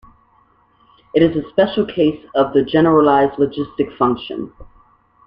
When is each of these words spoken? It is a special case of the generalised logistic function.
It 1.13 1.21
is 1.21 1.35
a 1.35 1.47
special 1.49 1.85
case 1.85 2.25
of 2.33 2.53
the 2.53 2.63
generalised 2.65 3.33
logistic 3.37 3.95
function. 3.99 4.51